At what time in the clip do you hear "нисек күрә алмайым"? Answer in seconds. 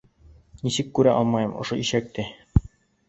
0.67-1.53